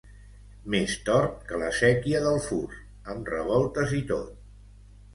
Més 0.75 0.95
tort 1.09 1.35
que 1.51 1.59
la 1.65 1.69
séquia 1.81 2.23
del 2.25 2.41
Fus, 2.49 2.83
amb 3.15 3.33
revoltes 3.37 3.99
i 4.03 4.05
tot. 4.17 4.39